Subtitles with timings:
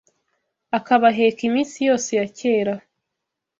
[0.77, 2.73] akabaheka iminsi yose ya kera